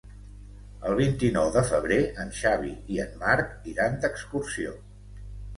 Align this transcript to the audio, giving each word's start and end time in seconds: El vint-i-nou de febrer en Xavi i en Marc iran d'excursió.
El 0.91 0.95
vint-i-nou 0.99 1.51
de 1.57 1.63
febrer 1.67 1.99
en 2.25 2.33
Xavi 2.39 2.73
i 2.97 2.97
en 3.05 3.13
Marc 3.25 3.53
iran 3.75 4.03
d'excursió. 4.07 4.75